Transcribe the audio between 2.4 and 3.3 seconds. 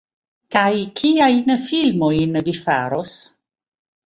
vi faros?